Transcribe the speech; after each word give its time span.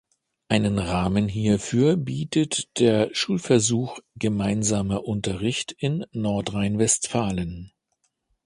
Einen 0.47 0.79
Rahmen 0.79 1.27
hierfür 1.27 1.95
bietet 1.95 2.79
der 2.79 3.13
Schulversuch 3.13 3.99
Gemeinsamer 4.15 5.05
Unterricht 5.05 5.73
in 5.73 6.05
Nordrhein-Westfalen. 6.11 7.71